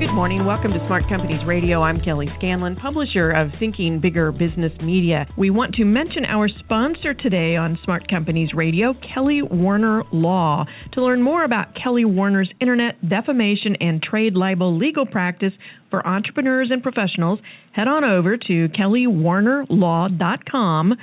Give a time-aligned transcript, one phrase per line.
[0.00, 0.44] Good morning.
[0.44, 1.82] Welcome to Smart Companies Radio.
[1.82, 5.24] I'm Kelly Scanlon, publisher of Thinking Bigger Business Media.
[5.38, 10.64] We want to mention our sponsor today on Smart Companies Radio, Kelly Warner Law.
[10.94, 15.52] To learn more about Kelly Warner's internet defamation and trade libel legal practice
[15.90, 17.38] for entrepreneurs and professionals,
[17.72, 20.94] head on over to kellywarnerlaw.com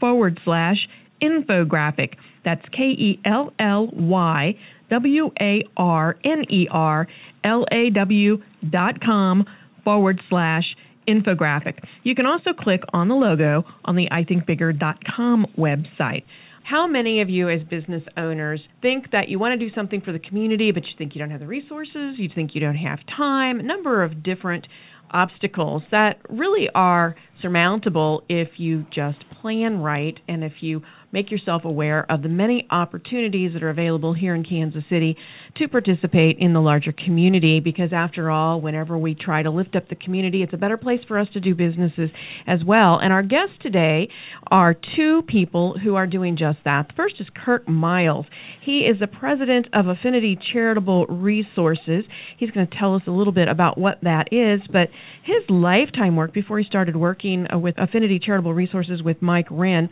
[0.00, 0.88] forward slash
[1.22, 2.14] infographic.
[2.44, 4.54] That's K E L L Y
[4.90, 7.06] W A R N E R
[7.44, 9.44] L A W dot com
[9.84, 10.64] forward slash
[11.08, 11.78] infographic.
[12.02, 16.24] You can also click on the logo on the ithinkbigger.com website.
[16.62, 20.12] How many of you, as business owners, think that you want to do something for
[20.12, 22.98] the community, but you think you don't have the resources, you think you don't have
[23.16, 24.66] time, a number of different
[25.10, 30.82] obstacles that really are surmountable if you just plan right and if you
[31.12, 35.16] make yourself aware of the many opportunities that are available here in Kansas City
[35.56, 39.88] to participate in the larger community because after all whenever we try to lift up
[39.88, 42.10] the community it's a better place for us to do businesses
[42.46, 42.98] as well.
[43.02, 44.08] And our guests today
[44.50, 46.88] are two people who are doing just that.
[46.88, 48.26] The first is Kirk Miles.
[48.64, 52.04] He is the president of Affinity Charitable Resources.
[52.38, 54.88] He's going to tell us a little bit about what that is but
[55.24, 59.90] his lifetime work before he started working with Affinity Charitable Resources with Mike Wren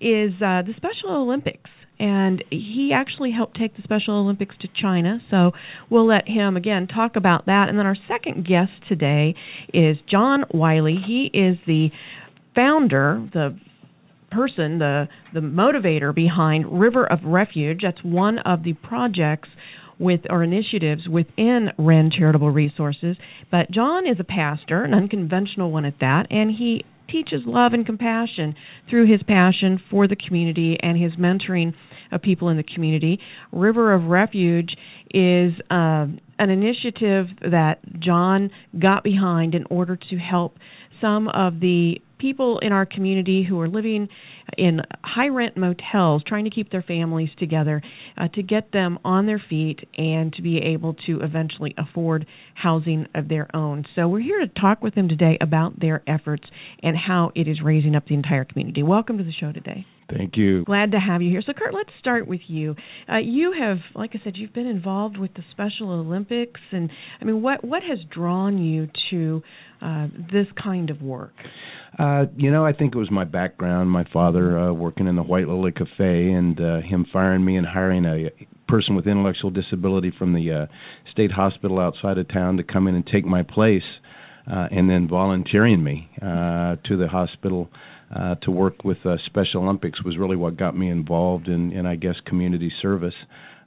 [0.00, 1.70] is uh, the Special Olympics.
[2.00, 5.20] And he actually helped take the Special Olympics to China.
[5.30, 5.52] So
[5.90, 7.66] we'll let him, again, talk about that.
[7.68, 9.34] And then our second guest today
[9.74, 10.96] is John Wiley.
[11.06, 11.90] He is the
[12.54, 13.58] founder, the
[14.30, 17.80] person, the the motivator behind River of Refuge.
[17.82, 19.48] That's one of the projects
[19.98, 23.16] with or initiatives within Wren Charitable Resources.
[23.50, 27.84] But John is a pastor, an unconventional one at that, and he teaches love and
[27.84, 28.54] compassion
[28.88, 31.74] through his passion for the community and his mentoring
[32.12, 33.18] of people in the community.
[33.52, 34.70] River of Refuge
[35.12, 36.06] is uh,
[36.38, 38.50] an initiative that John
[38.80, 40.56] got behind in order to help
[41.00, 44.08] some of the people in our community who are living
[44.56, 47.82] in high rent motels trying to keep their families together
[48.16, 53.06] uh, to get them on their feet and to be able to eventually afford housing
[53.14, 53.84] of their own.
[53.94, 56.44] So we're here to talk with them today about their efforts
[56.82, 58.82] and how it is raising up the entire community.
[58.82, 59.86] Welcome to the show today.
[60.16, 60.64] Thank you.
[60.64, 61.42] Glad to have you here.
[61.44, 62.74] So, Kurt, let's start with you.
[63.10, 66.90] Uh, you have, like I said, you've been involved with the Special Olympics, and
[67.20, 69.42] I mean, what what has drawn you to
[69.80, 71.34] uh, this kind of work?
[71.98, 73.90] Uh, you know, I think it was my background.
[73.90, 77.66] My father uh, working in the White Lily Cafe, and uh, him firing me and
[77.66, 78.30] hiring a
[78.68, 80.66] person with intellectual disability from the uh,
[81.10, 83.82] state hospital outside of town to come in and take my place,
[84.50, 87.68] uh, and then volunteering me uh, to the hospital
[88.14, 91.86] uh, to work with uh, Special Olympics was really what got me involved in, in
[91.86, 93.14] I guess, community service.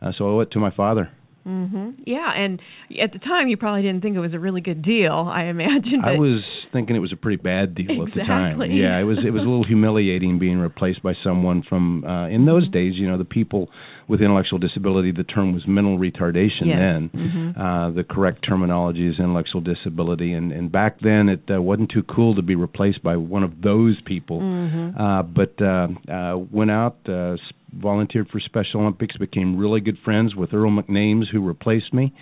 [0.01, 1.09] Uh, so I owe it to my father.
[1.45, 1.95] Mhm.
[2.05, 2.61] Yeah, and
[3.01, 6.01] at the time you probably didn't think it was a really good deal, I imagine.
[6.03, 8.21] I was thinking it was a pretty bad deal exactly.
[8.21, 8.61] at the time.
[8.71, 12.45] Yeah, it was it was a little humiliating being replaced by someone from uh in
[12.45, 13.69] those days, you know, the people
[14.07, 16.77] with intellectual disability, the term was mental retardation yes.
[16.79, 17.11] then.
[17.13, 17.61] Mm-hmm.
[17.61, 22.03] Uh the correct terminology is intellectual disability and and back then it uh, wasn't too
[22.03, 24.39] cool to be replaced by one of those people.
[24.39, 24.99] Mm-hmm.
[24.99, 27.35] Uh but uh uh went out uh
[27.75, 32.13] volunteered for Special Olympics, became really good friends with Earl McNames, who replaced me,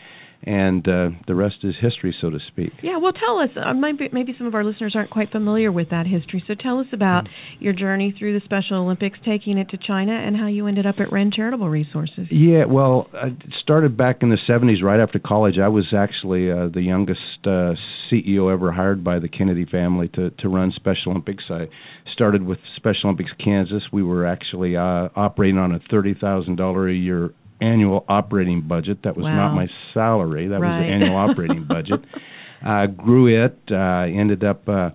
[0.44, 2.72] and uh, the rest is history, so to speak.
[2.82, 3.50] Yeah, well, tell us.
[3.56, 6.44] Uh, maybe, maybe some of our listeners aren't quite familiar with that history.
[6.48, 7.64] So tell us about mm-hmm.
[7.64, 10.96] your journey through the Special Olympics, taking it to China, and how you ended up
[11.00, 12.28] at Wren Charitable Resources.
[12.32, 15.56] Yeah, well, I started back in the 70s, right after college.
[15.62, 17.74] I was actually uh, the youngest uh,
[18.12, 21.44] CEO ever hired by the Kennedy family to to run Special Olympics.
[21.50, 21.68] I
[22.14, 23.84] started with Special Olympics Kansas.
[23.92, 29.00] We were actually uh, operating on a thirty thousand dollar a year annual operating budget.
[29.04, 29.36] That was wow.
[29.36, 30.48] not my salary.
[30.48, 30.80] That right.
[30.80, 32.06] was the annual operating budget.
[32.64, 33.58] Uh, grew it.
[33.72, 34.92] Uh, ended up uh,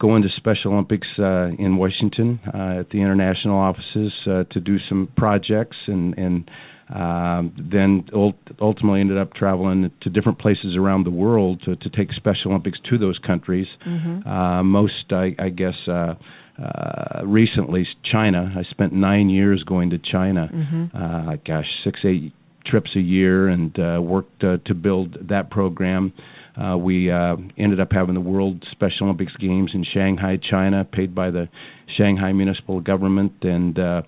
[0.00, 4.76] going to Special Olympics uh, in Washington uh, at the international offices uh, to do
[4.88, 6.50] some projects, and and
[6.94, 11.90] um, then ult- ultimately ended up traveling to different places around the world to, to
[11.90, 13.66] take Special Olympics to those countries.
[13.86, 14.28] Mm-hmm.
[14.28, 15.74] Uh, most, I, I guess.
[15.88, 16.14] Uh,
[16.62, 18.52] uh, recently China.
[18.56, 20.48] I spent nine years going to China.
[20.52, 20.90] Mhm.
[20.94, 22.32] Uh, gosh, six eight
[22.66, 26.12] trips a year, and uh, worked uh, to build that program.
[26.60, 31.14] Uh, we uh, ended up having the World Special Olympics Games in Shanghai, China, paid
[31.14, 31.48] by the
[31.96, 34.02] Shanghai municipal government, and uh,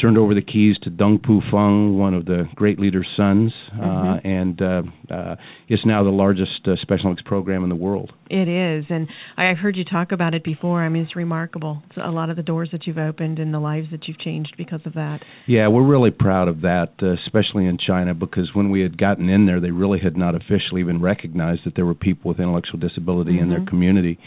[0.00, 4.20] turned over the keys to Deng Pufang, one of the great leader's sons, uh, Mhm.
[4.24, 5.36] and uh, uh,
[5.68, 8.12] it's now the largest uh, Special Olympics program in the world.
[8.28, 9.08] It is, and
[9.38, 10.82] I've heard you talk about it before.
[10.82, 11.82] I mean, it's remarkable.
[11.88, 14.54] It's a lot of the doors that you've opened and the lives that you've changed
[14.58, 15.22] because of that.
[15.46, 19.28] Yeah, we're really proud of that, uh, especially in China, because when we had gotten
[19.30, 22.78] in there, they really had not officially even recognized that there were people with intellectual
[22.78, 23.66] disability in their Mhm.
[23.68, 24.18] community,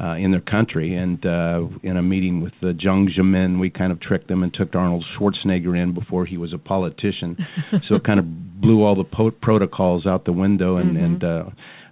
[0.00, 0.94] uh, in their country.
[0.96, 4.52] And uh, in a meeting with uh, Jiang Zemin, we kind of tricked them and
[4.52, 7.36] took Arnold Schwarzenegger in before he was a politician.
[7.88, 10.76] so it kind of blew all the po- protocols out the window.
[10.76, 11.04] And, Mhm.
[11.04, 11.44] and uh,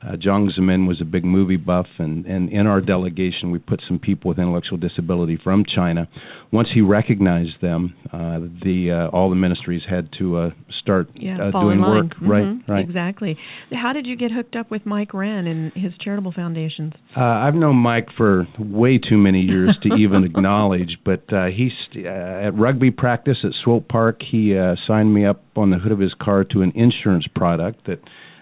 [0.02, 3.82] uh, Jiang Zemin was a big movie buff, and, and in our delegation, we put
[3.86, 6.08] some people with intellectual disability from China.
[6.52, 10.50] Once he recognized them, uh, the uh, all the ministries had to uh,
[10.80, 12.12] start Yeah, uh, doing work.
[12.20, 12.80] Right, Mhm, right.
[12.84, 13.36] Exactly.
[13.72, 16.94] How did you get hooked up with Mike Wren and his charitable foundations?
[17.16, 21.72] Uh, I've known Mike for way too many years to even acknowledge, but uh, he's
[21.96, 22.08] uh,
[22.46, 24.20] at rugby practice at Swope Park.
[24.30, 27.86] He uh, signed me up on the hood of his car to an insurance product
[27.86, 28.00] that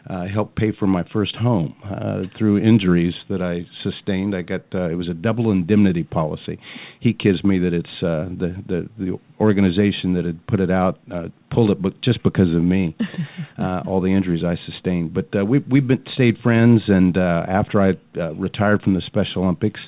[0.09, 4.35] uh, helped pay for my first home uh, through injuries that I sustained.
[4.35, 6.59] I got uh, it was a double indemnity policy.
[7.01, 10.99] He kids me that it's uh, the the the organization that had put it out
[11.13, 12.97] uh, pulled it, but just because of me,
[13.59, 15.13] uh, all the injuries I sustained.
[15.13, 19.03] But uh, we we've been stayed friends, and uh, after I uh, retired from the
[19.07, 19.81] Special Olympics.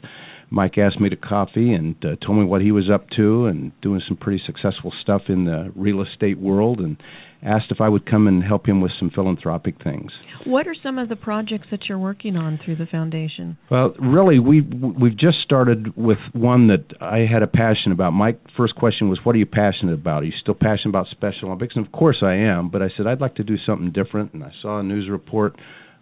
[0.51, 3.73] Mike asked me to coffee and uh, told me what he was up to and
[3.81, 6.97] doing some pretty successful stuff in the real estate world and
[7.43, 10.11] asked if I would come and help him with some philanthropic things.
[10.45, 13.59] What are some of the projects that you're working on through the foundation?
[13.71, 18.13] Well, really, we we've just started with one that I had a passion about.
[18.13, 20.23] My first question was, "What are you passionate about?
[20.23, 22.71] Are you still passionate about Special Olympics?" And of course, I am.
[22.71, 25.57] But I said I'd like to do something different, and I saw a news report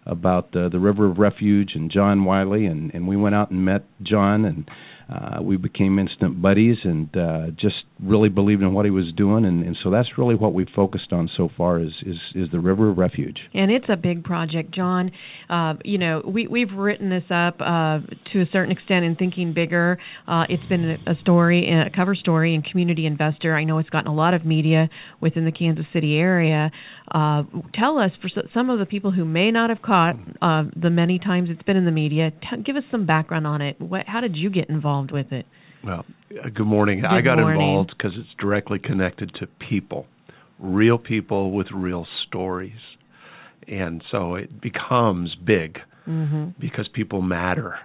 [0.09, 3.63] about uh, the River of Refuge and John Wiley, and and we went out and
[3.63, 4.69] met John, and
[5.09, 9.43] uh, we became instant buddies, and uh, just really believed in what he was doing,
[9.43, 12.59] and, and so that's really what we've focused on so far is is is the
[12.59, 13.37] River of Refuge.
[13.53, 15.11] And it's a big project, John.
[15.49, 17.99] Uh, you know, we we've written this up uh,
[18.33, 19.97] to a certain extent in Thinking Bigger.
[20.27, 23.55] Uh, it's been a story, a cover story in Community Investor.
[23.55, 24.89] I know it's gotten a lot of media
[25.21, 26.71] within the Kansas City area.
[27.11, 30.91] Uh, tell us, for some of the people who may not have caught uh, the
[30.91, 33.81] many times it's been in the media, t- give us some background on it.
[33.81, 35.45] What, how did you get involved with it?
[35.83, 37.03] Well, uh, good morning.
[37.05, 37.59] I got morning.
[37.61, 40.05] involved because it's directly connected to people,
[40.59, 42.79] real people with real stories.
[43.67, 46.59] And so it becomes big Mm-hmm.
[46.59, 47.75] because people matter.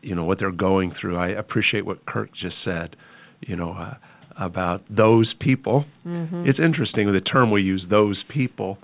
[0.00, 1.18] You know, what they're going through.
[1.18, 2.96] I appreciate what Kirk just said,
[3.42, 3.94] you know, uh,
[4.42, 5.84] about those people.
[6.06, 6.46] Mm-hmm.
[6.46, 8.78] It's interesting with the term we use, those people.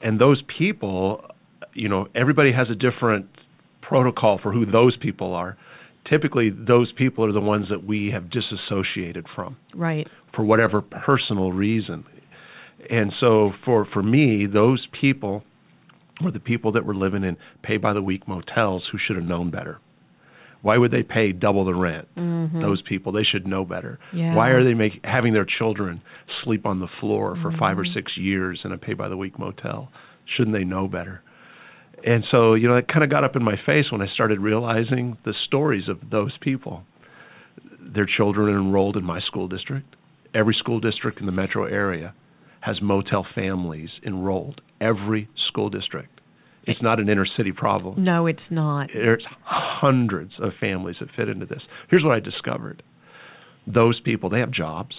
[0.00, 1.24] And those people,
[1.74, 3.26] you know, everybody has a different
[3.82, 5.56] protocol for who those people are.
[6.08, 10.06] Typically, those people are the ones that we have disassociated from right.
[10.34, 12.04] for whatever personal reason.
[12.88, 15.42] And so for for me, those people
[16.22, 19.24] were the people that were living in pay by the week motels who should have
[19.24, 19.78] known better.
[20.62, 22.08] Why would they pay double the rent?
[22.16, 22.60] Mm-hmm.
[22.60, 23.98] Those people, they should know better.
[24.12, 24.34] Yeah.
[24.34, 26.02] Why are they make, having their children
[26.42, 27.94] sleep on the floor for 5 or Mhm.
[27.94, 29.92] 6 years in a pay by the week motel?
[30.36, 31.22] Shouldn't they know better?
[32.06, 34.40] And so, you know, it kind of got up in my face when I started
[34.40, 36.84] realizing the stories of those people.
[37.80, 39.96] Their children are enrolled in my school district.
[40.32, 42.14] Every school district in the metro area
[42.60, 44.60] has motel families enrolled.
[44.80, 46.20] Every school district.
[46.64, 48.04] It's not an inner city problem.
[48.04, 48.90] No, it's not.
[48.92, 51.62] There's hundreds of families that fit into this.
[51.90, 52.84] Here's what I discovered.
[53.66, 54.94] Those people, they have jobs.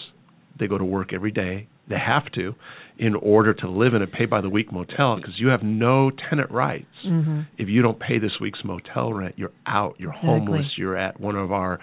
[0.60, 1.68] They go to work every day.
[1.90, 2.56] They have to
[3.00, 6.12] in order to live in a pay by the week motel because you have no
[6.30, 6.86] tenant rights.
[7.06, 7.42] Mm-hmm.
[7.58, 9.96] If you don't pay this week's motel rent, you're out.
[10.00, 10.30] You're Exactly.
[10.30, 10.66] homeless.
[10.78, 11.80] You're at one of our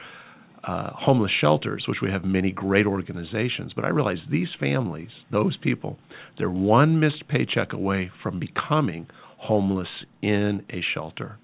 [0.66, 3.72] uh, homeless shelters, which we have many great organizations.
[3.74, 5.98] But I realize these families, those people,
[6.38, 9.06] they're one missed paycheck away from becoming
[9.38, 9.88] homeless
[10.22, 11.38] in a shelter.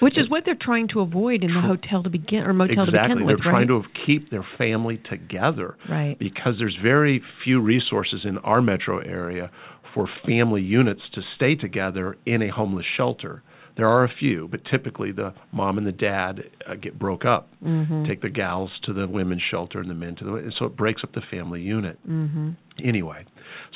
[0.00, 2.92] Which is what they're trying to avoid in the hotel to begin or motel to
[2.92, 3.04] begin.
[3.04, 3.26] exactly.
[3.26, 3.82] They're with, trying right?
[3.82, 6.16] to keep their family together Right.
[6.18, 9.50] because there's very few resources in our metro area
[9.94, 13.42] for family units to stay together in a homeless shelter.
[13.76, 17.48] There are a few, but typically the mom and the dad uh, get broke up.
[17.64, 18.06] Mm-hmm.
[18.06, 20.76] Take the gals to the women's shelter and the men to the and so it
[20.76, 21.98] breaks up the family unit.
[22.08, 22.50] mm-hmm.
[22.84, 23.24] Anyway,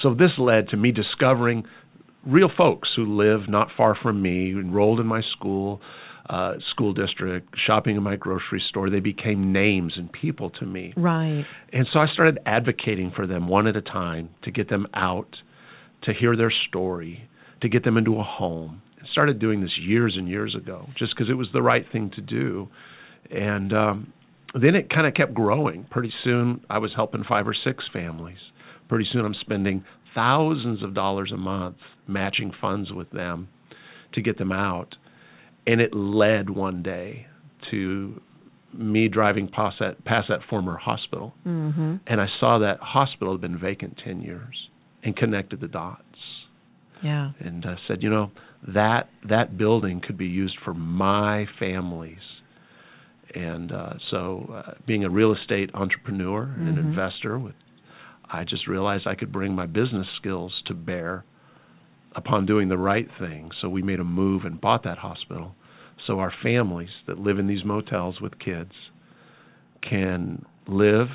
[0.03, 1.65] so this led to me discovering
[2.27, 5.81] real folks who live not far from me, enrolled in my school,
[6.33, 8.89] uh, school district, shopping in my grocery store.
[8.89, 10.95] They became names and people to me.
[10.97, 11.45] Right.
[11.73, 15.29] And so I started advocating for them one at a time to get them out,
[16.05, 17.29] to hear their story,
[17.61, 18.81] to get them into a home.
[18.99, 22.11] I started doing this years and years ago just because it was the right thing
[22.17, 22.69] to do.
[23.31, 24.13] And um,
[24.55, 25.87] then it kind of kept growing.
[25.91, 28.39] Pretty soon I was helping five or six families.
[28.89, 29.85] Pretty soon I'm spending
[30.15, 31.77] thousands of dollars a month
[32.09, 33.49] matching funds with them
[34.15, 34.95] to get them out.
[35.67, 37.27] And it led one day
[37.71, 38.21] to
[38.75, 41.35] me driving past that, past that former hospital.
[41.47, 41.97] Mm-hmm.
[42.07, 44.69] And I saw that hospital had been vacant 10 years
[45.05, 46.03] and connected the dots.
[47.03, 47.33] Yeah.
[47.41, 48.31] And uh, said, you know,
[48.75, 52.19] that that building could be used for my families.
[53.35, 56.81] And uh, so, uh, being a real estate entrepreneur and Mhm.
[56.81, 57.55] investor, with,
[58.31, 61.25] I just realized I could bring my business skills to bear
[62.15, 63.51] upon doing the right thing.
[63.61, 65.55] So we made a move and bought that hospital.
[66.07, 68.73] So our families that live in these motels with kids
[69.89, 71.09] can live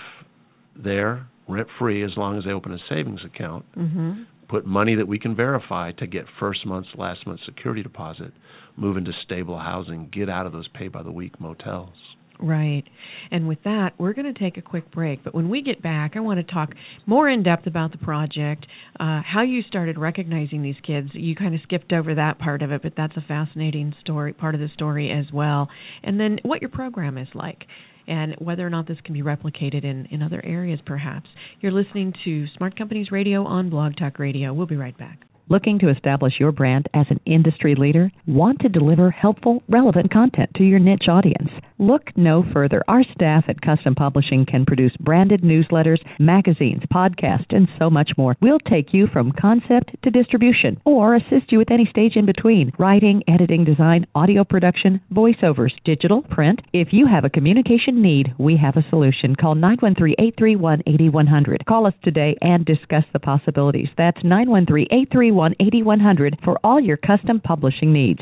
[0.76, 4.24] there rent free as long as they open a savings account Mm-hmm.
[4.50, 8.32] put money that we can verify to get first month's last month's security deposit,
[8.76, 11.94] move into stable housing, get out of those pay by the week motels.
[12.40, 12.84] Right.
[13.32, 15.24] And with that, we're going to take a quick break.
[15.24, 16.70] But when we get back, I want to talk
[17.08, 18.68] more in depth about the project,
[19.00, 21.10] uh, how you started recognizing these kids.
[21.14, 24.54] You kind of skipped over that part of it, but that's a fascinating story, part
[24.54, 25.68] of the story as well.
[26.04, 27.64] And then what your program is like.
[28.08, 31.28] And whether or not this can be replicated in, in other areas, perhaps.
[31.60, 34.54] You're listening to Smart Companies Radio on Blog Talk Radio.
[34.54, 35.20] We'll be right back.
[35.50, 38.12] Looking to establish your brand as an industry leader?
[38.26, 41.50] Want to deliver helpful, relevant content to your niche audience?
[41.80, 42.84] Look no further.
[42.90, 48.36] Our staff at Custom Publishing can produce branded newsletters, magazines, podcasts, and so much more.
[48.42, 52.74] We'll take you from concept to distribution or assist you with any stage in between
[52.78, 56.60] writing, editing, design, audio production, voiceovers, digital, print.
[56.74, 59.36] If you have a communication need, we have a solution.
[59.36, 61.66] Call 913 831 8100.
[61.66, 63.88] Call us today and discuss the possibilities.
[63.98, 68.20] That's 913 831 8100 for all your custom publishing needs.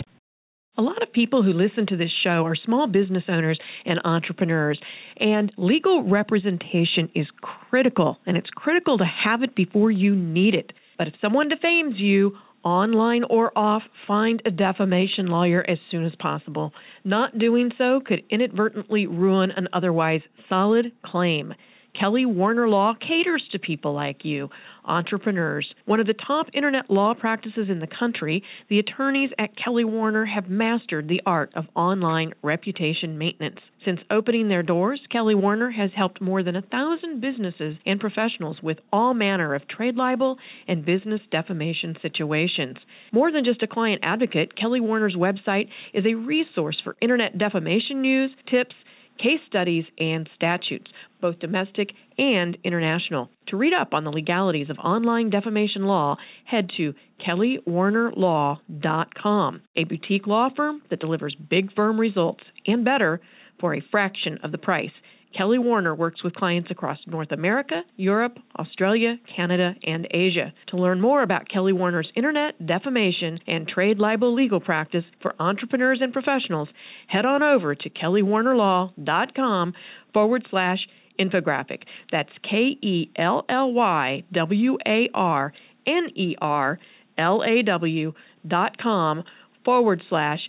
[0.78, 4.78] A lot of people who listen to this show are small business owners and entrepreneurs,
[5.18, 7.28] and legal representation is
[7.70, 10.72] critical, and it's critical to have it before you need it.
[10.98, 12.34] But if someone defames you,
[12.66, 16.74] online or off, find a defamation lawyer as soon as possible.
[17.06, 21.54] Not doing so could inadvertently ruin an otherwise solid claim.
[22.00, 24.50] Kelly Warner Law caters to people like you,
[24.84, 25.68] entrepreneurs.
[25.86, 30.26] One of the top internet law practices in the country, the attorneys at Kelly Warner
[30.26, 33.60] have mastered the art of online reputation maintenance.
[33.86, 38.58] Since opening their doors, Kelly Warner has helped more than a thousand businesses and professionals
[38.62, 40.38] with all manner of trade libel
[40.68, 42.78] and business defamation situations.
[43.12, 48.02] More than just a client advocate, Kelly Warner's website is a resource for internet defamation
[48.02, 48.76] news, tips,
[49.18, 50.92] case studies, and statutes,
[51.22, 53.30] both domestic and international.
[53.48, 56.94] To read up on the legalities of online defamation law, head to
[57.26, 63.22] kellywarnerlaw.com, a boutique law firm that delivers big firm results and better
[63.60, 64.92] for a fraction of the price.
[65.36, 70.54] Kelly Warner works with clients across North America, Europe, Australia, Canada, and Asia.
[70.70, 76.00] To learn more about Kelly Warner's internet, defamation, and trade libel legal practice for entrepreneurs
[76.02, 76.70] and professionals,
[77.08, 79.74] head on over to kellywarnerlaw.com
[80.14, 80.80] forward slash
[81.20, 81.84] infographic.
[82.12, 85.54] That's K E L L Y W A R
[85.86, 86.80] N E R
[87.18, 88.14] L A W
[88.48, 89.24] dot com
[89.64, 90.40] forward slash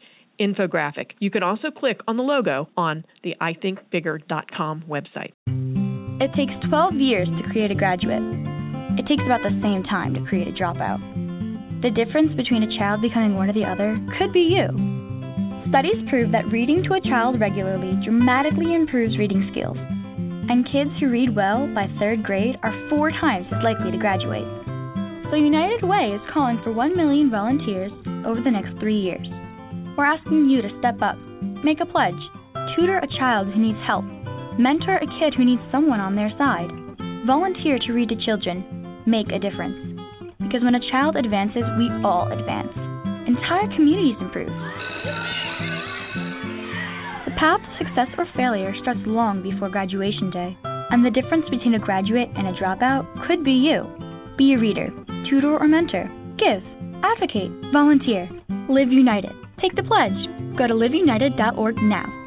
[0.41, 1.13] infographic.
[1.19, 5.33] You can also click on the logo on the ithinkbigger.com website.
[6.19, 8.23] It takes 12 years to create a graduate.
[8.97, 11.01] It takes about the same time to create a dropout.
[11.83, 14.73] The difference between a child becoming one or the other could be you.
[15.69, 21.11] Studies prove that reading to a child regularly dramatically improves reading skills, and kids who
[21.11, 24.47] read well by third grade are four times as likely to graduate.
[25.29, 27.93] So United Way is calling for 1 million volunteers
[28.25, 29.27] over the next three years.
[29.97, 31.17] We're asking you to step up,
[31.65, 32.21] make a pledge,
[32.77, 34.05] tutor a child who needs help,
[34.61, 36.69] mentor a kid who needs someone on their side,
[37.25, 38.61] volunteer to read to children,
[39.09, 39.97] make a difference.
[40.37, 42.77] Because when a child advances, we all advance.
[43.25, 44.53] Entire communities improve.
[47.25, 50.53] The path to success or failure starts long before graduation day,
[50.93, 53.89] and the difference between a graduate and a dropout could be you.
[54.37, 54.93] Be a reader,
[55.25, 56.05] tutor or mentor,
[56.37, 56.61] give,
[57.01, 58.29] advocate, volunteer,
[58.69, 59.33] live united.
[59.61, 60.59] Take the pledge.
[60.59, 62.26] Go to liveunited.org now.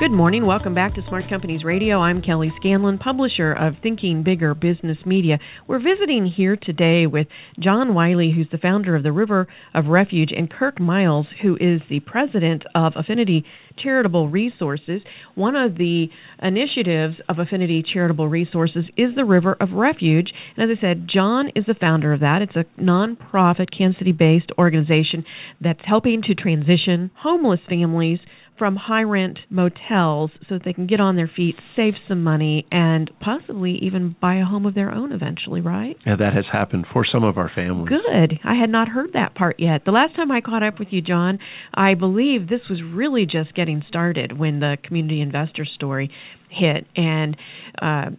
[0.00, 0.44] Good morning.
[0.44, 2.00] Welcome back to Smart Companies Radio.
[2.00, 5.38] I'm Kelly Scanlon, publisher of Thinking Bigger Business Media.
[5.68, 7.28] We're visiting here today with
[7.60, 11.80] John Wiley, who's the founder of the River of Refuge, and Kirk Miles, who is
[11.88, 13.44] the president of Affinity
[13.82, 15.00] Charitable Resources.
[15.36, 16.08] One of the
[16.42, 20.32] initiatives of Affinity Charitable Resources is the River of Refuge.
[20.56, 22.42] And as I said, John is the founder of that.
[22.42, 25.24] It's a nonprofit, Kansas City based organization
[25.60, 28.18] that's helping to transition homeless families
[28.58, 32.66] from high rent motels so that they can get on their feet, save some money,
[32.70, 35.96] and possibly even buy a home of their own eventually, right?
[36.06, 37.88] Yeah, that has happened for some of our families.
[37.88, 38.38] Good.
[38.44, 39.82] I had not heard that part yet.
[39.84, 41.38] The last time I caught up with you, John,
[41.72, 46.10] I believe this was really just getting started when the community investor story
[46.58, 46.86] hit.
[46.96, 47.36] And
[47.82, 48.10] uh,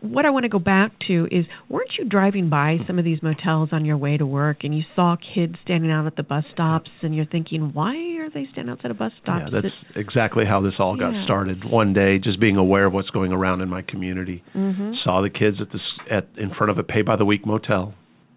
[0.00, 3.22] what I want to go back to is weren't you driving by some of these
[3.22, 6.44] motels on your way to work and you saw kids standing out at the bus
[6.52, 9.44] stops and you're thinking, why are they standing outside of bus stops?
[9.52, 11.24] Yeah, that's it, exactly how this all got Yeah.
[11.24, 11.64] started.
[11.64, 14.94] One day, just being aware of what's going around in my community, Mhm.
[15.04, 17.46] saw the kids at the s- at in front of a pay by the week
[17.46, 17.94] motel,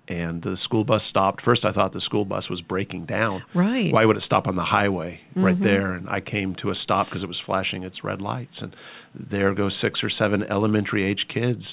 [0.09, 1.43] and the school bus stopped.
[1.43, 3.43] First, I thought the school bus was breaking down.
[3.53, 3.91] Right.
[3.93, 5.63] Why would it stop on the highway right Mhm.
[5.63, 5.93] there?
[5.93, 8.75] And I came to a stop because it was flashing its red lights, and
[9.13, 11.63] there go six or seven elementary age kids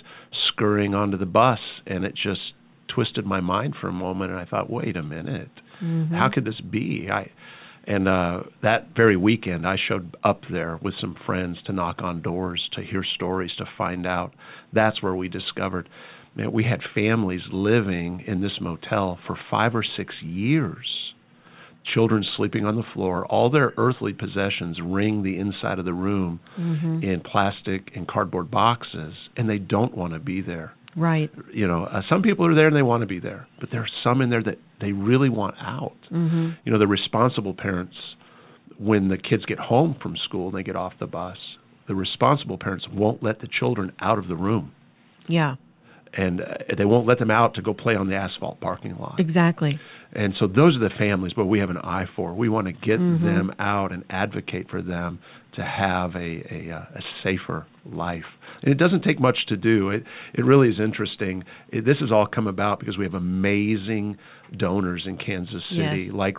[0.49, 2.53] scurrying onto the bus, and it just
[2.89, 4.31] twisted my mind for a moment.
[4.31, 5.51] And I thought, wait a minute,
[5.83, 6.11] Mhm.
[6.13, 7.11] how could this be?
[7.11, 7.31] I
[7.89, 12.21] and uh that very weekend I showed up there with some friends to knock on
[12.21, 14.35] doors to hear stories to find out.
[14.73, 15.89] That's where we discovered
[16.37, 20.87] man, we had families living in this motel for 5 or 6 years.
[21.95, 26.41] Children sleeping on the floor, all their earthly possessions ring the inside of the room
[26.59, 27.03] Mhm.
[27.03, 31.31] in plastic and cardboard boxes and they don't want to be there Right.
[31.53, 33.83] you know, uh, some people are there and they want to be there, but there
[33.83, 35.97] are some in there that they really want out.
[36.11, 36.57] Mhm.
[36.65, 37.97] You know, the responsible parents,
[38.79, 41.39] when the kids get home from school and they get off the bus,
[41.87, 44.73] the responsible parents won't let the children out of the room,
[45.29, 45.57] Yeah.
[46.17, 46.45] And uh,
[46.79, 49.17] they won't let them out to go play on the asphalt parking lot.
[49.19, 49.79] Exactly.
[50.13, 52.33] And so those are the families where we have an eye for.
[52.33, 53.23] We want to get Mhm.
[53.23, 55.19] them out and advocate for them
[55.57, 58.25] to have a, a uh, a safer life.
[58.63, 59.91] And it doesn't take much to do.
[59.91, 61.45] It it really is interesting.
[61.71, 64.17] It, this has all come about because we have amazing
[64.57, 66.15] donors in Kansas City, Yes.
[66.15, 66.37] like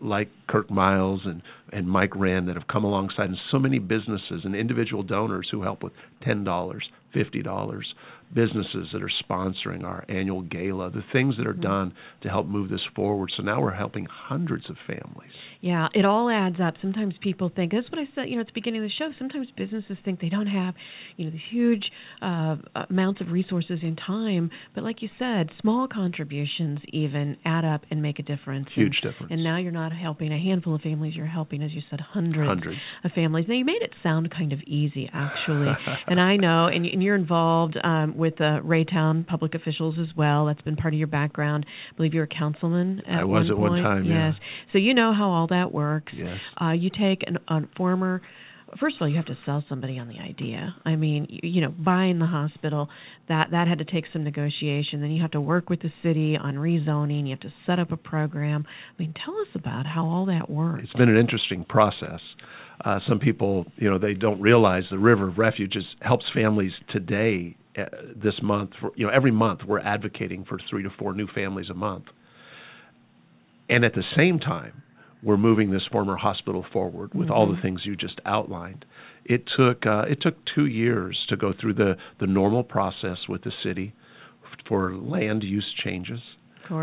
[0.00, 1.42] like Kirk Miles and
[1.72, 5.62] and Mike Wren that have come alongside, and so many businesses and individual donors who
[5.62, 5.92] help with
[6.22, 7.86] ten dollars, fifty dollars.
[8.34, 11.62] Businesses that are sponsoring our annual gala, the things that are mm-hmm.
[11.62, 13.30] done to help move this forward.
[13.36, 15.30] So now we're helping hundreds of families.
[15.60, 16.74] Yeah, it all adds up.
[16.80, 19.10] Sometimes people think that's what I said, you know, at the beginning of the show.
[19.18, 20.74] Sometimes businesses think they don't have,
[21.16, 21.84] you know, these huge
[22.22, 22.56] uh,
[22.90, 28.02] amounts of resources and time, but like you said, small contributions even add up and
[28.02, 28.68] make a difference.
[28.74, 29.32] Huge and, difference.
[29.32, 32.48] And now you're not helping a handful of families; you're helping, as you said, hundreds,
[32.48, 32.78] Hundreds.
[33.04, 33.46] of families.
[33.48, 35.68] Now you made it sound kind of easy, actually,
[36.06, 40.46] and I know, and, and you're involved um, with uh, Raytown public officials as well.
[40.46, 41.66] That's been part of your background.
[41.92, 43.02] I believe you're a councilman.
[43.08, 43.84] At I was one at one point.
[43.84, 44.28] time, yeah.
[44.30, 44.40] Yes.
[44.72, 46.12] So you know how all that works.
[46.16, 46.38] Yes.
[46.60, 48.22] Uh, you take an, a former.
[48.80, 50.74] First of all, you have to sell somebody on the idea.
[50.84, 52.88] I mean, you, you know, buying the hospital
[53.28, 55.00] that that had to take some negotiation.
[55.00, 57.24] Then you have to work with the city on rezoning.
[57.24, 58.64] You have to set up a program.
[58.66, 60.82] I mean, tell us about how all that works.
[60.84, 62.20] It's been an interesting process.
[62.84, 66.72] Uh, some people, you know, they don't realize the River of Refuge is, helps families
[66.92, 67.56] today.
[67.78, 67.84] Uh,
[68.16, 71.68] this month, for, you know, every month we're advocating for three to four new families
[71.68, 72.04] a month,
[73.68, 74.82] and at the same time,
[75.22, 78.84] we're moving this former hospital forward with all the things you just outlined.
[79.24, 83.42] It took uh, it took two years to go through the the normal process with
[83.42, 83.94] the city
[84.68, 86.20] for land use changes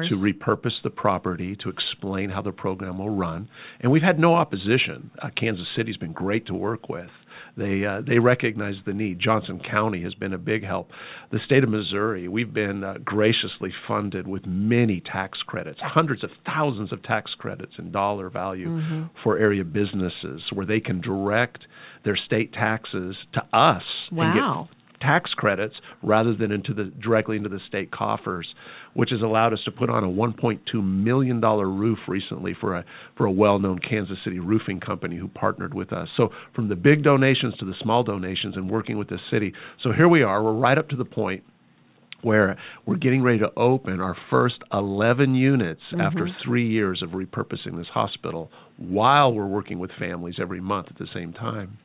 [0.09, 3.49] to repurpose the property, to explain how the program will run.
[3.81, 5.11] And we've had no opposition.
[5.21, 7.09] Uh, Kansas City's been great to work with.
[7.55, 9.19] They uh, they recognize the need.
[9.19, 10.89] Johnson County has been a big help.
[11.31, 16.31] The state of Missouri, we've been uh, graciously funded with many tax credits, hundreds of
[16.45, 19.03] thousands of tax credits in dollar value Mm-hmm.
[19.23, 21.59] for area businesses where they can direct
[22.05, 27.49] their state taxes to us and get tax credits rather than into the directly into
[27.49, 28.47] the state coffers,
[28.93, 32.85] which has allowed us to put on a 1.2 million dollar roof recently for a
[33.17, 36.07] for a well-known Kansas City roofing company who partnered with us.
[36.17, 39.53] So from the big donations to the small donations and working with the city.
[39.83, 40.43] So here we are.
[40.43, 41.43] We're right up to the point
[42.21, 46.01] where we're getting ready to open our first 11 units mm-hmm.
[46.01, 50.97] after three years of repurposing this hospital while we're working with families every month at
[50.97, 51.77] the same time.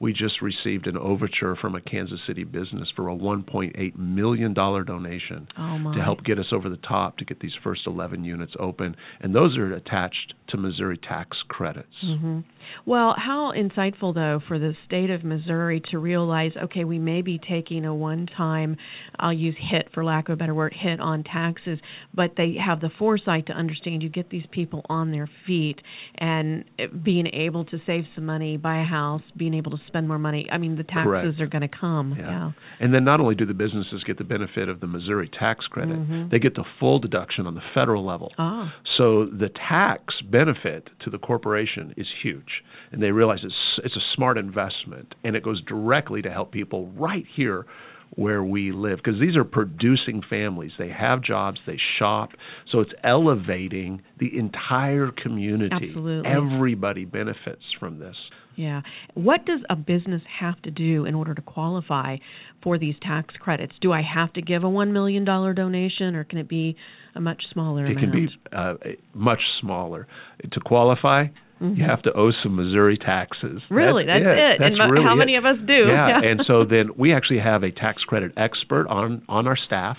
[0.00, 5.48] We just received an overture from a Kansas City business for a $1.8 million donation
[5.58, 8.96] Oh to help get us over the top to get these first 11 units open.
[9.20, 11.88] And those are attached to Missouri tax credits.
[12.04, 12.40] Mm-hmm.
[12.86, 17.38] Well, how insightful, though, for the state of Missouri to realize okay, we may be
[17.38, 18.76] taking a one time,
[19.18, 21.78] I'll use hit for lack of a better word, hit on taxes,
[22.14, 25.76] but they have the foresight to understand you get these people on their feet
[26.16, 26.64] and
[27.04, 30.46] being able to save some money, buy a house, being able to spend more money.
[30.50, 31.40] I mean, the taxes Correct.
[31.40, 32.14] are going to come.
[32.18, 32.26] Yeah.
[32.26, 32.50] yeah.
[32.80, 35.96] And then not only do the businesses get the benefit of the Missouri tax credit,
[35.98, 36.30] Mhm.
[36.30, 38.32] they get the full deduction on the federal level.
[38.38, 38.72] Ah.
[38.96, 44.14] So the tax benefit to the corporation is huge, and they realize it's it's a
[44.14, 47.66] smart investment, and it goes directly to help people right here
[48.14, 50.72] where we live because these are producing families.
[50.78, 52.30] They have jobs, they shop,
[52.70, 55.88] so it's elevating the entire community.
[55.88, 56.30] Absolutely.
[56.30, 58.16] Everybody benefits from this.
[58.56, 58.82] Yeah.
[59.14, 62.16] What does a business have to do in order to qualify
[62.62, 63.72] for these tax credits?
[63.80, 66.76] Do I have to give a $1 million donation or can it be
[67.14, 68.00] a much smaller It amount?
[68.00, 68.74] can be uh,
[69.14, 70.06] much smaller.
[70.52, 71.26] To qualify,
[71.62, 71.76] Mhm.
[71.78, 73.62] you have to owe some Missouri taxes.
[73.70, 74.04] Really?
[74.04, 74.56] That's, it.
[74.58, 75.16] That's and really how it.
[75.16, 75.72] many of us do?
[75.88, 79.96] Yeah, and so then we actually have a tax credit expert on on our staff,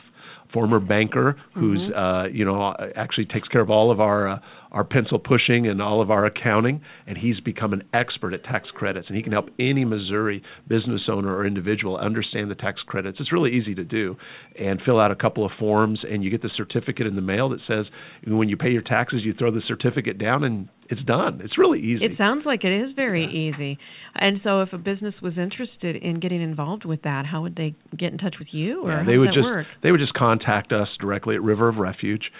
[0.51, 1.97] former banker who's Mm-hmm.
[1.97, 4.39] uh, you know actually takes care of all of our uh,
[4.73, 8.69] our pencil pushing and all of our accounting, and he's become an expert at tax
[8.73, 13.17] credits, and he can help any Missouri business owner or individual understand the tax credits.
[13.19, 14.15] It's really easy to do,
[14.59, 17.49] and fill out a couple of forms, and you get the certificate in the mail
[17.49, 17.85] that says
[18.25, 21.41] when you pay your taxes, you throw the certificate down, and it's done.
[21.43, 22.05] It's really easy.
[22.05, 23.77] It sounds like it is very easy.
[24.15, 27.75] And so, if a business was interested in getting involved with that, how would they
[27.97, 29.65] get in touch with you, or Yeah, they would just work?
[29.81, 32.31] they would just contact us directly at River of Refuge.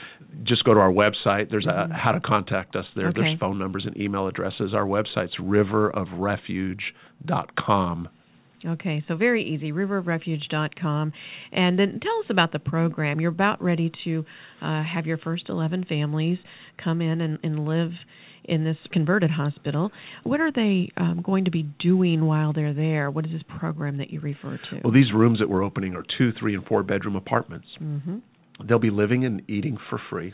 [0.44, 1.50] Just go to our website.
[1.50, 1.94] There's a mm-hmm.
[1.94, 3.10] how to contact us there.
[3.10, 3.20] Mm-hmm.
[3.20, 3.30] Okay.
[3.30, 4.74] There's phone numbers and email addresses.
[4.74, 8.10] Our website's riverofrefuge.com.
[8.66, 11.12] Okay, so very easy, riverofrefuge.com.
[11.52, 13.20] And then tell us about the program.
[13.20, 14.26] You're about ready to
[14.62, 16.38] uh, have your first 11 families
[16.82, 17.92] come in and, and live
[18.46, 19.92] in this converted hospital.
[20.24, 23.12] What are they um, going to be doing while they're there?
[23.12, 24.80] What is this program that you refer to?
[24.84, 27.68] Well, these rooms that we're opening are two, three, and four bedroom apartments.
[27.78, 28.18] hmm
[28.68, 30.32] They'll be living and eating for free.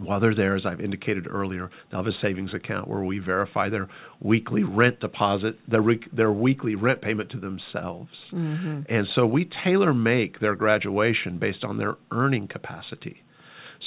[0.00, 3.68] While they're there, as I've indicated earlier, they'll have a savings account where we verify
[3.68, 3.88] their
[4.20, 8.10] weekly rent deposit, their re- their weekly rent payment to themselves.
[8.30, 13.22] hmm And so we tailor make their graduation based on their earning capacity.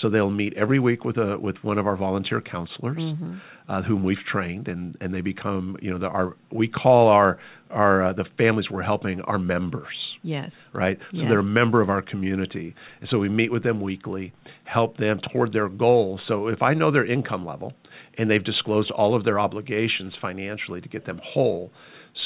[0.02, 3.40] So they'll meet every week with a with one of our volunteer counselors, Mhm.
[3.70, 7.38] uh, whom we've trained, and and they become you know the, our we call our
[7.72, 10.52] our uh, the families we're helping our members Yes.
[10.74, 10.98] right?
[11.12, 11.30] So Yeah.
[11.30, 12.74] they're a member of our community.
[13.00, 16.20] And so we meet with them weekly, help them toward their goals.
[16.28, 17.74] So if I know their income level
[18.18, 21.72] and they've disclosed all of their obligations financially to get them whole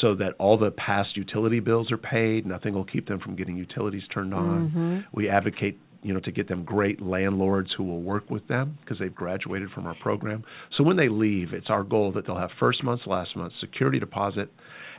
[0.01, 3.57] so that all the past utility bills are paid, nothing will keep them from getting
[3.57, 4.69] utilities turned on.
[4.69, 5.03] Mhm.
[5.11, 8.97] We advocate you know to get them great landlords who will work with them because
[8.99, 10.43] they've graduated from our program.
[10.77, 13.99] So when they leave, it's our goal that they'll have first month's last month security
[13.99, 14.49] deposit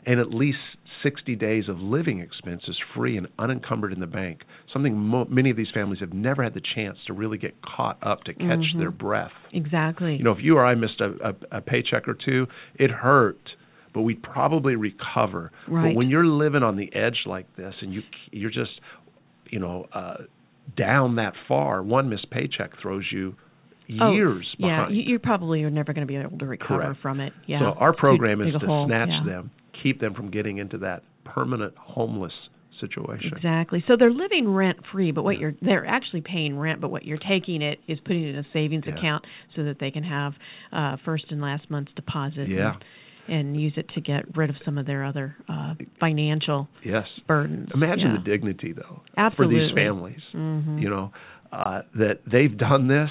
[0.07, 0.59] and at least
[1.03, 4.41] 60 days of living expenses free and unencumbered in the bank.
[4.73, 7.99] Something mo- many of these families have never had the chance to really get caught
[8.03, 8.79] up to catch Mhm.
[8.79, 9.33] their breath.
[9.53, 10.17] Exactly.
[10.17, 13.39] You know, if you or I missed a, a, a paycheck or two, it hurt,
[13.93, 15.53] but we'd probably recover.
[15.69, 15.89] Right.
[15.91, 18.81] But when you're living on the edge like this and you you're just,
[19.51, 20.15] you know, uh,
[20.77, 23.35] down that far, one missed paycheck throws you
[24.01, 24.97] Oh, years yeah, behind.
[24.97, 27.01] you, probably are never going to be able to recover Correct.
[27.03, 27.33] from it.
[27.47, 27.59] Yeah.
[27.59, 29.25] So our program is to snatch Yeah.
[29.25, 29.51] them,
[29.83, 32.33] keep them from getting into that permanent homeless
[32.79, 33.33] situation.
[33.37, 33.83] Exactly.
[33.89, 37.19] So they're living rent free, but what you're they're actually paying rent, but what you're
[37.19, 38.95] taking it is putting it in a savings Yeah.
[38.97, 39.25] account
[39.57, 40.35] so that they can have
[40.73, 42.75] uh first and last month's deposit Yeah.
[42.75, 42.85] and,
[43.31, 47.07] and use it to get rid of some of their other uh financial Yes.
[47.27, 47.69] burdens.
[47.75, 48.17] Imagine Yeah.
[48.19, 49.57] the dignity though Absolutely.
[49.57, 50.21] for these families.
[50.35, 50.83] Mhm.
[50.83, 51.13] You know,
[51.53, 53.11] uh that they've done this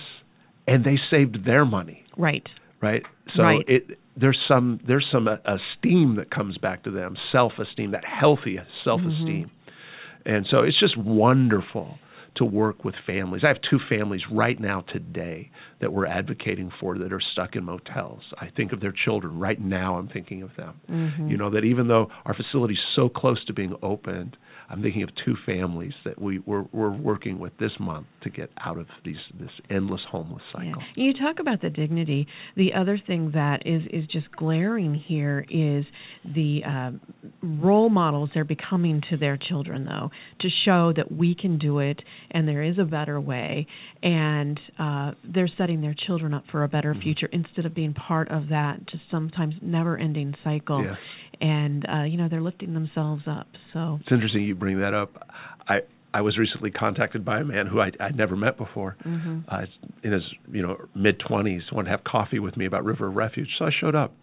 [0.67, 2.47] and they saved their money, Right.
[2.81, 3.03] right?
[3.35, 3.63] So Right.
[3.67, 8.59] it there's some there's some uh, esteem that comes back to them, self-esteem, that healthy
[8.83, 9.45] self-esteem.
[9.45, 10.29] Mm-hmm.
[10.35, 11.97] And so it's just wonderful
[12.39, 13.43] to work with families.
[13.45, 17.63] I have two families right now today that we're advocating for that are stuck in
[17.63, 18.21] motels.
[18.39, 19.97] I think of their children right now.
[19.97, 20.73] I'm thinking of them.
[20.89, 21.29] Mhm.
[21.29, 24.35] You know that even though our facility is so close to being opened,
[24.69, 28.49] I'm thinking of two families that we we're, we're working with this month to get
[28.59, 30.73] out of these this endless homeless Yeah.
[30.73, 30.83] cycle.
[30.95, 32.27] You talk about the dignity.
[32.55, 35.85] The other thing that is is just glaring here is
[36.23, 36.91] the uh,
[37.41, 42.01] role models they're becoming to their children, though, to show that we can do it
[42.31, 43.67] and there is a better way,
[44.03, 47.01] and uh, they're setting their children up for a better Mm-hmm.
[47.01, 50.79] future instead of being part of that just sometimes never-ending cycle.
[51.41, 53.47] And uh, you know they're lifting themselves up.
[53.73, 55.11] So It's interesting you bring that up.
[55.67, 55.79] I
[56.13, 59.41] I was recently contacted by a man who I, I'd never met before, mm-hmm.
[59.47, 59.65] uh,
[60.03, 63.15] in his you know mid twenties, wanted to have coffee with me about River of
[63.15, 63.47] Refuge.
[63.59, 64.13] So I showed up,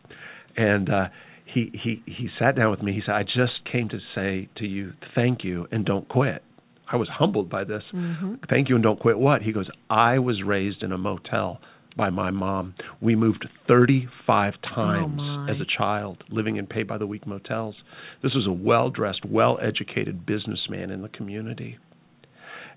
[0.57, 1.05] and uh,
[1.47, 2.93] he he he sat down with me.
[2.93, 6.43] He said, "I just came to say to you, thank you, and don't quit."
[6.91, 7.83] I was humbled by this.
[7.93, 8.35] Mm-hmm.
[8.49, 9.19] Thank you, and don't quit.
[9.19, 9.43] What?
[9.43, 11.61] He goes, "I was raised in a motel."
[11.97, 12.75] by my mom.
[13.01, 17.75] We moved 35 times oh as a child, living in pay by the week motels.
[18.23, 21.79] This was a well dressed, well educated businessman in the community.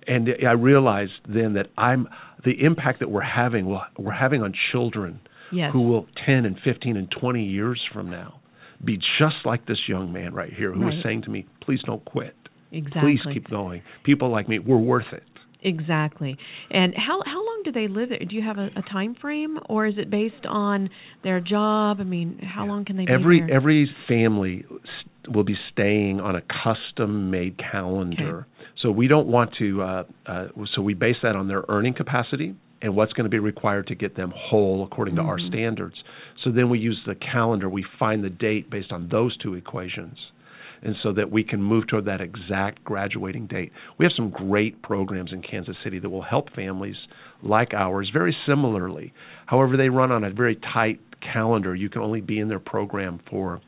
[0.07, 2.07] And I realized then that I'm
[2.45, 3.67] the impact that we're having,
[3.97, 5.19] we're having on children
[5.51, 5.71] yes.
[5.73, 8.39] who will 10 and 15 and 20 years from now
[8.83, 10.95] be just like this young man right here who right.
[10.95, 12.33] was saying to me, please don't quit.
[12.71, 13.01] Exactly.
[13.01, 13.81] Please keep going.
[14.03, 15.23] People like me, we're worth it.
[15.61, 16.37] Exactly.
[16.69, 18.19] And how how long do they live there?
[18.19, 20.89] Do you have a, a time frame, or is it based on
[21.23, 21.97] their job?
[21.99, 23.55] I mean, how long can they every, be there?
[23.57, 24.65] Every family
[25.27, 28.39] will be staying on a custom-made calendar.
[28.39, 28.67] Okay.
[28.81, 29.81] So we don't want to.
[29.81, 33.39] Uh, uh, so we base that on their earning capacity and what's going to be
[33.39, 35.29] required to get them whole according to mm-hmm.
[35.29, 35.95] our standards.
[36.45, 37.67] So then we use the calendar.
[37.67, 40.17] We find the date based on those two equations
[40.81, 43.71] and so that we can move toward that exact graduating date.
[43.97, 46.95] We have some great programs in Kansas City that will help families
[47.41, 49.13] like ours very similarly.
[49.45, 50.99] However, they run on a very tight
[51.33, 51.75] calendar.
[51.75, 53.61] You can only be in their program for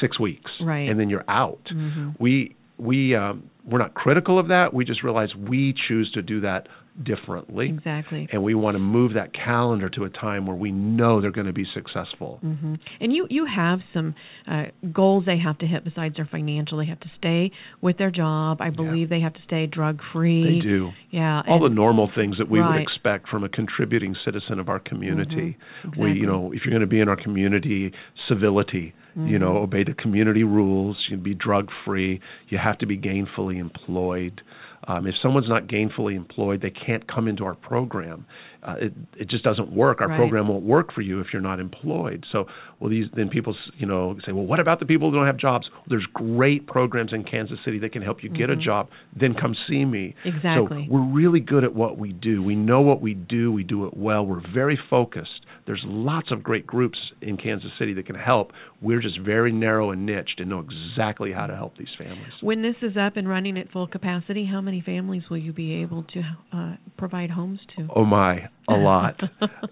[0.00, 0.88] six weeks, right.
[0.88, 1.60] and then you're out.
[1.72, 2.10] Mm-hmm.
[2.22, 4.72] We we um, we're not critical of that.
[4.72, 6.68] We just realize we choose to do that
[7.02, 7.68] differently.
[7.68, 8.28] Exactly.
[8.32, 11.46] And we want to move that calendar to a time where we know they're going
[11.46, 12.40] to be successful.
[12.44, 12.74] Mm-hmm.
[13.00, 14.14] And you you have some
[14.50, 16.78] uh, goals they have to hit besides their financial.
[16.78, 18.60] They have to stay with their job.
[18.60, 19.18] I believe yeah.
[19.18, 20.60] they have to stay drug free.
[20.60, 20.90] They do.
[21.10, 21.42] Yeah.
[21.48, 22.74] All the normal things that we right.
[22.74, 25.56] would expect from a contributing citizen of our community.
[25.56, 25.88] Mm-hmm.
[25.88, 26.12] Exactly.
[26.12, 27.92] We, you know, if you're going to be in our community,
[28.28, 28.94] civility.
[29.16, 29.28] Mm-hmm.
[29.28, 30.96] You know, obey the community rules.
[31.10, 32.20] You be drug free.
[32.48, 34.42] You have to be gainfully employed.
[34.86, 38.26] Um, if someone's not gainfully employed, they can't come into our program.
[38.62, 40.00] Uh, it it just doesn't work.
[40.00, 40.16] Our right.
[40.16, 42.24] program won't work for you if you're not employed.
[42.32, 42.46] So,
[42.80, 45.38] well, these then people you know say, well, what about the people who don't have
[45.38, 45.68] jobs?
[45.72, 48.60] Well, there's great programs in Kansas City that can help you get mm-hmm.
[48.60, 48.88] a job.
[49.18, 50.14] Then come see me.
[50.24, 50.86] Exactly.
[50.88, 52.42] So we're really good at what we do.
[52.42, 53.52] We know what we do.
[53.52, 54.26] We do it well.
[54.26, 55.46] We're very focused.
[55.68, 58.52] There's lots of great groups in Kansas City that can help.
[58.80, 62.32] We're just very narrow and niched and know exactly how to help these families.
[62.40, 65.82] When this is up and running at full capacity, how many families will you be
[65.82, 66.22] able to
[66.54, 67.86] uh, provide homes to?
[67.94, 69.20] Oh my, you a lot.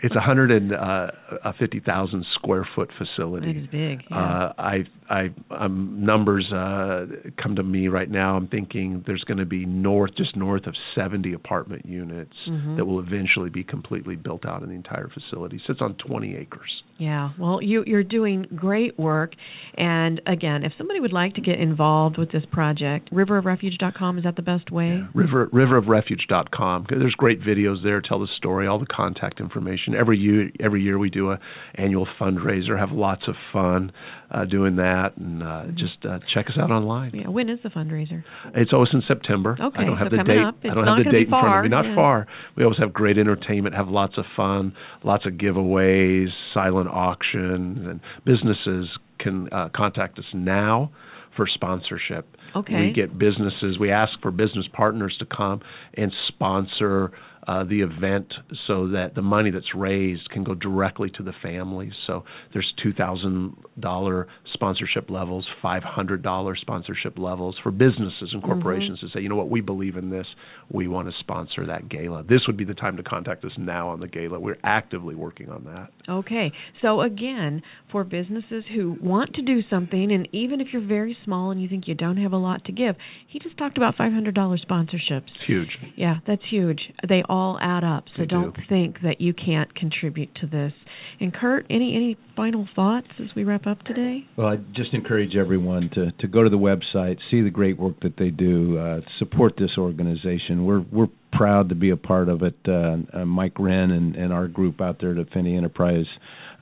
[0.03, 1.07] it's a hundred and uh,
[1.45, 3.53] a fifty thousand square foot facility.
[3.53, 4.05] That is big.
[4.11, 4.17] Yeah.
[4.17, 4.77] Uh, I,
[5.09, 7.07] I, um, numbers uh,
[7.43, 8.37] come to me right now.
[8.37, 12.77] I'm thinking there's going to be north, just north of seventy apartment units mm-hmm.
[12.77, 15.61] that will eventually be completely built out in the entire facility.
[15.67, 16.71] Sits on 20 acres.
[16.99, 19.33] Yeah, well, you, you're doing great work.
[19.77, 24.37] And again, if somebody would like to get involved with this project, riverofrefuge.com is that
[24.37, 25.03] the best way?
[25.03, 25.09] Yeah.
[25.15, 26.87] River riverofrefuge.com.
[26.89, 28.01] There's great videos there.
[28.01, 29.95] Tell the story, all the contact information.
[29.95, 31.39] Every year, every year we do a
[31.75, 32.79] annual fundraiser.
[32.79, 33.93] Have lots of fun
[34.31, 37.13] uh, doing that, and uh, just uh, check us out online.
[37.15, 38.25] Yeah, when is the fundraiser?
[38.55, 39.57] It's always in September.
[39.61, 40.45] Okay, I don't have so the date.
[40.45, 40.57] Up.
[40.65, 41.69] I don't have the date in front of me.
[41.69, 41.95] Not yeah.
[41.95, 42.27] far.
[42.57, 43.75] We always have great entertainment.
[43.75, 44.75] Have lots of fun.
[45.05, 46.29] Lots of giveaways.
[46.55, 50.91] Silent auctions, and businesses can uh, contact us now
[51.37, 52.27] for sponsorship.
[52.55, 52.87] Okay.
[52.87, 53.79] We get businesses.
[53.79, 55.61] We ask for business partners to come
[55.95, 57.13] and sponsor
[57.47, 58.33] uh, the event
[58.67, 61.93] so that the money that's raised can go directly to the families.
[62.07, 68.43] So there's two thousand dollar sponsorship levels, five hundred dollar sponsorship levels for businesses and
[68.43, 69.07] corporations mm-hmm.
[69.07, 70.27] to say, you know what, we believe in this.
[70.73, 72.25] We want to sponsor that gala.
[72.25, 74.41] This would be the time to contact us now on the gala.
[74.41, 75.91] We're actively working on that.
[76.11, 76.51] Okay.
[76.83, 81.53] So again, for businesses who want to do something, and even if you're very small
[81.53, 82.97] and you think you don't have a lot to give,
[83.29, 85.29] he just talked about five hundred dollar sponsorships.
[85.29, 85.69] It's huge.
[85.97, 86.81] Yeah, that's huge.
[87.07, 88.05] They all add up.
[88.17, 88.63] So They don't do.
[88.69, 90.73] think that you can't contribute to this.
[91.21, 94.25] And Kurt, any any final thoughts as we wrap up today?
[94.37, 98.01] Well, I just encourage everyone to, to go to the website, see the great work
[98.03, 100.65] that they do, uh, support this organization.
[100.67, 102.57] We're we're proud to be a part of it.
[102.67, 106.07] Uh, uh, Mike Wren and, and our group out there, the Finney Enterprise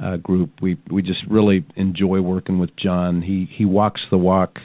[0.02, 3.22] uh, group, we we just really enjoy working with John.
[3.22, 4.58] He he walks the walk,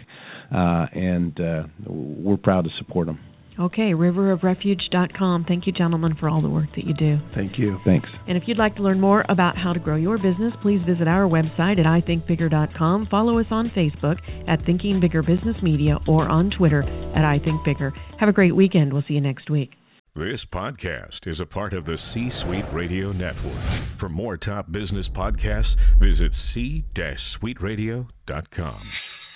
[0.54, 3.19] uh, and uh, we're proud to support him.
[3.60, 5.45] Okay, riverofrefuge.com.
[5.45, 7.19] Thank you, gentlemen, for all the work that you do.
[7.36, 7.78] Thank you.
[7.84, 8.08] Thanks.
[8.28, 11.08] And if you'd like to learn more about how to grow your business, please visit
[11.08, 13.08] our website at ithinkbigger.com.
[13.12, 14.17] Follow us on Facebook
[14.48, 17.91] at Thinking Bigger Business Media or on Twitter at ithinkbigger.
[18.19, 18.93] Have a great weekend.
[18.93, 19.72] We'll see you next week.
[20.15, 23.54] This podcast is a part of the C Suite Radio Network.
[23.98, 29.29] For more top business podcasts, visit c-suiteradio.com.